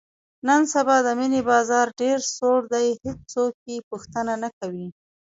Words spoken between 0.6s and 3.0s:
سبا د مڼې بازار ډېر سوړ دی،